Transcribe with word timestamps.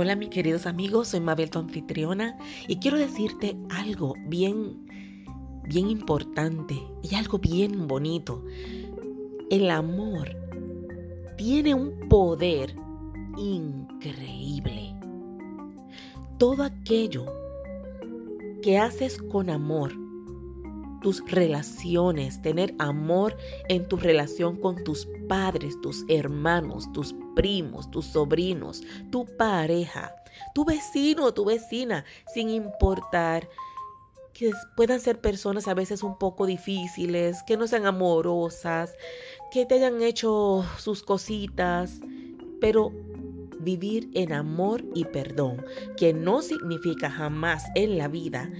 Hola 0.00 0.14
mis 0.14 0.28
queridos 0.28 0.66
amigos, 0.66 1.08
soy 1.08 1.18
Mabel 1.18 1.50
tu 1.50 1.58
anfitriona 1.58 2.38
y 2.68 2.76
quiero 2.76 2.98
decirte 2.98 3.56
algo 3.68 4.14
bien, 4.28 4.86
bien 5.64 5.90
importante 5.90 6.80
y 7.02 7.16
algo 7.16 7.40
bien 7.40 7.88
bonito. 7.88 8.44
El 9.50 9.68
amor 9.70 10.36
tiene 11.36 11.74
un 11.74 12.08
poder 12.08 12.76
increíble. 13.36 14.94
Todo 16.38 16.62
aquello 16.62 17.26
que 18.62 18.78
haces 18.78 19.20
con 19.20 19.50
amor, 19.50 19.94
tus 21.00 21.24
relaciones, 21.30 22.42
tener 22.42 22.74
amor 22.78 23.36
en 23.68 23.86
tu 23.88 23.96
relación 23.96 24.56
con 24.56 24.82
tus 24.84 25.08
padres, 25.28 25.80
tus 25.80 26.04
hermanos, 26.08 26.90
tus 26.92 27.14
primos, 27.34 27.90
tus 27.90 28.06
sobrinos, 28.06 28.82
tu 29.10 29.24
pareja, 29.36 30.14
tu 30.54 30.64
vecino, 30.64 31.32
tu 31.32 31.44
vecina, 31.44 32.04
sin 32.34 32.50
importar 32.50 33.48
que 34.32 34.52
puedan 34.76 35.00
ser 35.00 35.20
personas 35.20 35.66
a 35.66 35.74
veces 35.74 36.02
un 36.02 36.16
poco 36.16 36.46
difíciles, 36.46 37.42
que 37.44 37.56
no 37.56 37.66
sean 37.66 37.86
amorosas, 37.86 38.94
que 39.50 39.66
te 39.66 39.74
hayan 39.74 40.02
hecho 40.02 40.64
sus 40.78 41.02
cositas, 41.02 42.00
pero 42.60 42.92
vivir 43.60 44.08
en 44.14 44.32
amor 44.32 44.84
y 44.94 45.04
perdón, 45.04 45.64
que 45.96 46.12
no 46.12 46.42
significa 46.42 47.10
jamás 47.10 47.64
en 47.74 47.98
la 47.98 48.06
vida 48.06 48.50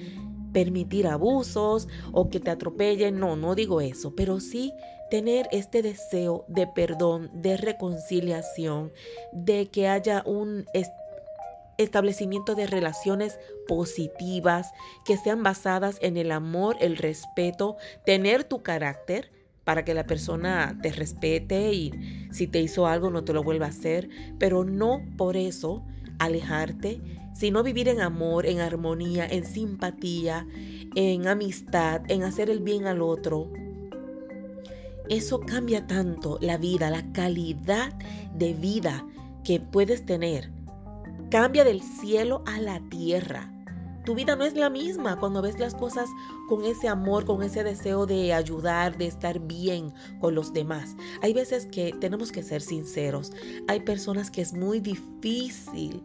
permitir 0.52 1.06
abusos 1.06 1.88
o 2.12 2.28
que 2.28 2.40
te 2.40 2.50
atropellen, 2.50 3.18
no, 3.18 3.36
no 3.36 3.54
digo 3.54 3.80
eso, 3.80 4.14
pero 4.14 4.40
sí 4.40 4.72
tener 5.10 5.48
este 5.52 5.82
deseo 5.82 6.44
de 6.48 6.66
perdón, 6.66 7.30
de 7.32 7.56
reconciliación, 7.56 8.92
de 9.32 9.68
que 9.68 9.88
haya 9.88 10.22
un 10.26 10.66
establecimiento 11.78 12.54
de 12.54 12.66
relaciones 12.66 13.38
positivas 13.66 14.72
que 15.04 15.16
sean 15.16 15.42
basadas 15.42 15.98
en 16.02 16.16
el 16.16 16.32
amor, 16.32 16.76
el 16.80 16.96
respeto, 16.96 17.76
tener 18.04 18.44
tu 18.44 18.62
carácter 18.62 19.32
para 19.64 19.84
que 19.84 19.94
la 19.94 20.06
persona 20.06 20.78
te 20.82 20.90
respete 20.92 21.72
y 21.72 21.92
si 22.32 22.46
te 22.46 22.60
hizo 22.60 22.86
algo 22.86 23.10
no 23.10 23.24
te 23.24 23.32
lo 23.32 23.42
vuelva 23.42 23.66
a 23.66 23.70
hacer, 23.70 24.08
pero 24.38 24.64
no 24.64 25.02
por 25.16 25.36
eso 25.36 25.84
alejarte 26.18 27.00
sino 27.38 27.62
vivir 27.62 27.86
en 27.86 28.00
amor, 28.00 28.46
en 28.46 28.58
armonía, 28.58 29.24
en 29.24 29.44
simpatía, 29.44 30.44
en 30.96 31.28
amistad, 31.28 32.02
en 32.08 32.24
hacer 32.24 32.50
el 32.50 32.58
bien 32.58 32.88
al 32.88 33.00
otro. 33.00 33.52
Eso 35.08 35.38
cambia 35.38 35.86
tanto 35.86 36.38
la 36.40 36.56
vida, 36.56 36.90
la 36.90 37.12
calidad 37.12 37.92
de 38.34 38.54
vida 38.54 39.06
que 39.44 39.60
puedes 39.60 40.04
tener. 40.04 40.50
Cambia 41.30 41.62
del 41.62 41.80
cielo 41.80 42.42
a 42.44 42.60
la 42.60 42.80
tierra. 42.88 43.52
Tu 44.08 44.14
vida 44.14 44.36
no 44.36 44.46
es 44.46 44.54
la 44.54 44.70
misma 44.70 45.18
cuando 45.18 45.42
ves 45.42 45.58
las 45.58 45.74
cosas 45.74 46.08
con 46.48 46.64
ese 46.64 46.88
amor, 46.88 47.26
con 47.26 47.42
ese 47.42 47.62
deseo 47.62 48.06
de 48.06 48.32
ayudar, 48.32 48.96
de 48.96 49.06
estar 49.06 49.38
bien 49.38 49.92
con 50.18 50.34
los 50.34 50.54
demás. 50.54 50.96
Hay 51.20 51.34
veces 51.34 51.66
que 51.66 51.92
tenemos 52.00 52.32
que 52.32 52.42
ser 52.42 52.62
sinceros. 52.62 53.32
Hay 53.66 53.80
personas 53.80 54.30
que 54.30 54.40
es 54.40 54.54
muy 54.54 54.80
difícil 54.80 56.02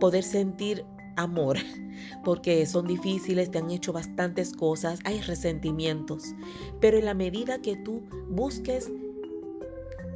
poder 0.00 0.24
sentir 0.24 0.86
amor, 1.16 1.58
porque 2.24 2.64
son 2.64 2.86
difíciles, 2.86 3.50
te 3.50 3.58
han 3.58 3.70
hecho 3.70 3.92
bastantes 3.92 4.54
cosas, 4.54 5.00
hay 5.04 5.20
resentimientos, 5.20 6.34
pero 6.80 6.96
en 6.96 7.04
la 7.04 7.12
medida 7.12 7.60
que 7.60 7.76
tú 7.76 8.00
busques 8.30 8.90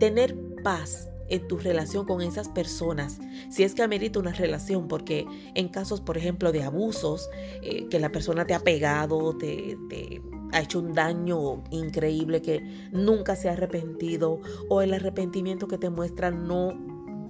tener 0.01 0.35
paz, 0.63 1.11
en 1.29 1.49
tu 1.49 1.59
relación 1.59 2.07
con 2.07 2.23
esas 2.23 2.49
personas, 2.49 3.19
si 3.51 3.63
es 3.63 3.75
que 3.75 3.83
amerita 3.83 4.19
una 4.19 4.33
relación, 4.33 4.89
porque 4.89 5.27
en 5.55 5.69
casos, 5.69 6.01
por 6.01 6.17
ejemplo, 6.17 6.53
de 6.53 6.63
abusos, 6.63 7.29
eh, 7.63 7.87
que 7.89 8.01
la 8.01 8.13
persona 8.13 8.47
te 8.47 8.55
ha 8.55 8.61
pegado, 8.61 9.37
te, 9.37 9.77
te, 9.89 10.23
ha 10.53 10.61
hecho 10.61 10.79
un 10.79 10.95
daño 10.95 11.65
increíble 11.71 12.41
que 12.41 12.61
nunca 12.93 13.37
se 13.37 13.49
ha 13.49 13.53
arrepentido, 13.53 14.41
o 14.69 14.83
el 14.83 14.95
arrepentimiento 14.95 15.69
que 15.69 15.79
te 15.79 15.91
muestra 15.91 16.31
no 16.31 16.75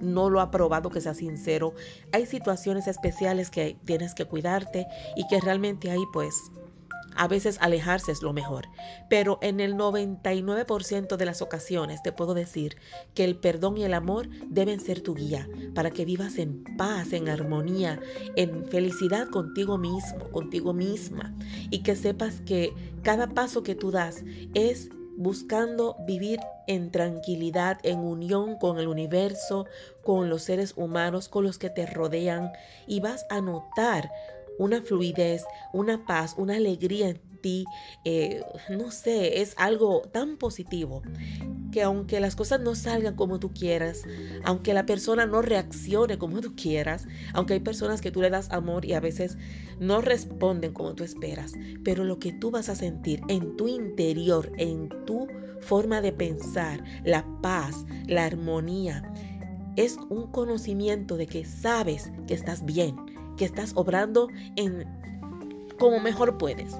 no 0.01 0.29
lo 0.29 0.41
ha 0.41 0.51
probado, 0.51 0.89
que 0.91 1.01
sea 1.01 1.15
sincero. 1.15 1.73
Hay 2.11 2.25
situaciones 2.25 2.87
especiales 2.87 3.49
que 3.49 3.77
tienes 3.85 4.13
que 4.13 4.25
cuidarte 4.25 4.85
y 5.15 5.27
que 5.27 5.39
realmente 5.39 5.89
ahí 5.89 6.03
pues 6.13 6.51
a 7.17 7.27
veces 7.27 7.57
alejarse 7.61 8.11
es 8.11 8.21
lo 8.21 8.33
mejor. 8.33 8.67
Pero 9.09 9.39
en 9.41 9.59
el 9.59 9.75
99% 9.75 11.17
de 11.17 11.25
las 11.25 11.41
ocasiones 11.41 12.01
te 12.03 12.11
puedo 12.11 12.33
decir 12.33 12.77
que 13.13 13.23
el 13.23 13.37
perdón 13.37 13.77
y 13.77 13.83
el 13.83 13.93
amor 13.93 14.29
deben 14.47 14.79
ser 14.79 15.01
tu 15.01 15.15
guía 15.15 15.49
para 15.73 15.91
que 15.91 16.05
vivas 16.05 16.37
en 16.37 16.63
paz, 16.77 17.13
en 17.13 17.29
armonía, 17.29 17.99
en 18.35 18.65
felicidad 18.67 19.27
contigo 19.27 19.77
mismo, 19.77 20.29
contigo 20.31 20.73
misma. 20.73 21.35
Y 21.69 21.83
que 21.83 21.95
sepas 21.95 22.41
que 22.41 22.73
cada 23.01 23.27
paso 23.27 23.63
que 23.63 23.75
tú 23.75 23.91
das 23.91 24.23
es 24.53 24.89
buscando 25.17 25.95
vivir 26.05 26.39
en 26.67 26.91
tranquilidad, 26.91 27.79
en 27.83 27.99
unión 27.99 28.55
con 28.57 28.77
el 28.77 28.87
universo, 28.87 29.65
con 30.03 30.29
los 30.29 30.43
seres 30.43 30.73
humanos, 30.77 31.27
con 31.27 31.43
los 31.43 31.57
que 31.57 31.71
te 31.71 31.87
rodean, 31.87 32.51
y 32.85 32.99
vas 32.99 33.25
a 33.31 33.41
notar 33.41 34.11
una 34.57 34.81
fluidez, 34.81 35.43
una 35.73 36.05
paz, 36.05 36.35
una 36.37 36.55
alegría 36.55 37.09
en 37.09 37.21
ti, 37.41 37.65
eh, 38.03 38.43
no 38.69 38.91
sé, 38.91 39.41
es 39.41 39.53
algo 39.57 40.01
tan 40.11 40.37
positivo 40.37 41.01
que 41.71 41.83
aunque 41.83 42.19
las 42.19 42.35
cosas 42.35 42.59
no 42.61 42.75
salgan 42.75 43.15
como 43.15 43.39
tú 43.39 43.53
quieras, 43.53 44.03
aunque 44.43 44.73
la 44.73 44.85
persona 44.85 45.25
no 45.25 45.41
reaccione 45.41 46.17
como 46.17 46.41
tú 46.41 46.55
quieras, 46.55 47.07
aunque 47.33 47.53
hay 47.53 47.59
personas 47.59 48.01
que 48.01 48.11
tú 48.11 48.21
le 48.21 48.29
das 48.29 48.51
amor 48.51 48.85
y 48.85 48.93
a 48.93 48.99
veces 48.99 49.37
no 49.79 50.01
responden 50.01 50.73
como 50.73 50.95
tú 50.95 51.03
esperas, 51.03 51.53
pero 51.83 52.03
lo 52.03 52.19
que 52.19 52.33
tú 52.33 52.51
vas 52.51 52.69
a 52.69 52.75
sentir 52.75 53.21
en 53.27 53.55
tu 53.57 53.67
interior, 53.67 54.51
en 54.57 54.89
tu 55.05 55.27
forma 55.59 56.01
de 56.01 56.13
pensar, 56.13 56.83
la 57.03 57.25
paz, 57.41 57.85
la 58.07 58.25
armonía, 58.25 59.13
es 59.75 59.97
un 60.09 60.31
conocimiento 60.31 61.17
de 61.17 61.27
que 61.27 61.45
sabes 61.45 62.11
que 62.27 62.33
estás 62.33 62.65
bien, 62.65 62.95
que 63.37 63.45
estás 63.45 63.71
obrando 63.75 64.29
en 64.55 64.85
como 65.79 65.99
mejor 65.99 66.37
puedes. 66.37 66.75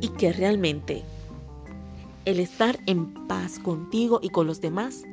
Y 0.00 0.08
que 0.08 0.32
realmente 0.32 1.02
el 2.24 2.40
estar 2.40 2.78
en 2.86 3.26
paz 3.28 3.58
contigo 3.58 4.20
y 4.22 4.30
con 4.30 4.46
los 4.46 4.60
demás 4.60 5.04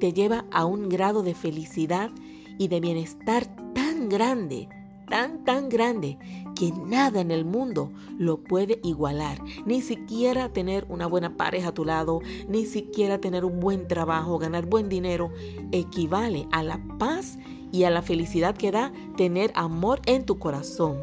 te 0.00 0.12
lleva 0.12 0.44
a 0.50 0.64
un 0.64 0.88
grado 0.88 1.22
de 1.22 1.34
felicidad 1.34 2.10
y 2.58 2.68
de 2.68 2.80
bienestar 2.80 3.46
tan 3.74 4.08
grande, 4.08 4.68
tan, 5.08 5.44
tan 5.44 5.68
grande, 5.68 6.18
que 6.54 6.72
nada 6.72 7.20
en 7.20 7.30
el 7.30 7.44
mundo 7.44 7.92
lo 8.18 8.38
puede 8.38 8.80
igualar. 8.82 9.38
Ni 9.66 9.82
siquiera 9.82 10.52
tener 10.52 10.86
una 10.88 11.06
buena 11.06 11.36
pareja 11.36 11.68
a 11.68 11.74
tu 11.74 11.84
lado, 11.84 12.20
ni 12.48 12.66
siquiera 12.66 13.18
tener 13.18 13.44
un 13.44 13.60
buen 13.60 13.88
trabajo, 13.88 14.38
ganar 14.38 14.66
buen 14.66 14.88
dinero, 14.88 15.32
equivale 15.72 16.46
a 16.52 16.62
la 16.62 16.80
paz 16.98 17.38
y 17.72 17.84
a 17.84 17.90
la 17.90 18.02
felicidad 18.02 18.56
que 18.56 18.70
da 18.70 18.92
tener 19.16 19.50
amor 19.54 20.00
en 20.06 20.24
tu 20.24 20.38
corazón. 20.38 20.98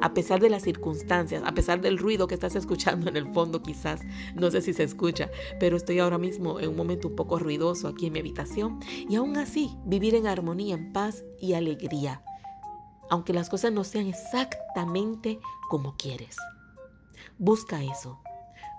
A 0.00 0.12
pesar 0.12 0.40
de 0.40 0.50
las 0.50 0.62
circunstancias, 0.62 1.42
a 1.46 1.54
pesar 1.54 1.80
del 1.80 1.98
ruido 1.98 2.26
que 2.26 2.34
estás 2.34 2.56
escuchando 2.56 3.08
en 3.08 3.16
el 3.16 3.32
fondo 3.32 3.62
quizás, 3.62 4.02
no 4.34 4.50
sé 4.50 4.60
si 4.60 4.74
se 4.74 4.82
escucha, 4.82 5.30
pero 5.58 5.76
estoy 5.76 5.98
ahora 5.98 6.18
mismo 6.18 6.60
en 6.60 6.68
un 6.68 6.76
momento 6.76 7.08
un 7.08 7.16
poco 7.16 7.38
ruidoso 7.38 7.88
aquí 7.88 8.06
en 8.06 8.12
mi 8.12 8.18
habitación. 8.18 8.80
Y 9.08 9.16
aún 9.16 9.36
así 9.36 9.70
vivir 9.86 10.14
en 10.14 10.26
armonía, 10.26 10.74
en 10.74 10.92
paz 10.92 11.24
y 11.40 11.54
alegría, 11.54 12.22
aunque 13.10 13.32
las 13.32 13.48
cosas 13.48 13.72
no 13.72 13.84
sean 13.84 14.06
exactamente 14.06 15.38
como 15.68 15.96
quieres. 15.96 16.36
Busca 17.38 17.82
eso, 17.82 18.20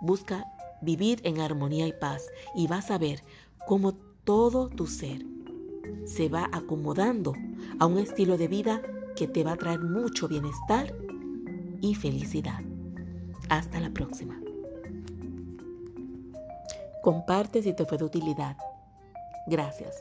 busca 0.01 0.45
vivir 0.81 1.21
en 1.23 1.39
armonía 1.39 1.87
y 1.87 1.93
paz 1.93 2.23
y 2.55 2.67
vas 2.67 2.91
a 2.91 2.97
ver 2.97 3.23
cómo 3.67 3.93
todo 4.23 4.69
tu 4.69 4.87
ser 4.87 5.25
se 6.05 6.29
va 6.29 6.49
acomodando 6.51 7.33
a 7.79 7.85
un 7.85 7.97
estilo 7.97 8.37
de 8.37 8.47
vida 8.47 8.81
que 9.15 9.27
te 9.27 9.43
va 9.43 9.53
a 9.53 9.57
traer 9.57 9.79
mucho 9.79 10.27
bienestar 10.27 10.93
y 11.81 11.95
felicidad. 11.95 12.61
Hasta 13.49 13.79
la 13.79 13.91
próxima. 13.91 14.39
Comparte 17.01 17.61
si 17.61 17.73
te 17.73 17.85
fue 17.85 17.97
de 17.97 18.05
utilidad. 18.05 18.57
Gracias. 19.47 19.95